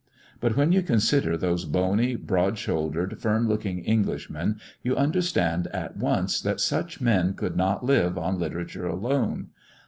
[0.39, 6.41] But when you consider those bony, broad shouldered, firm looking Englishmen, you understand at once
[6.41, 9.49] that such men could not live on literature alone.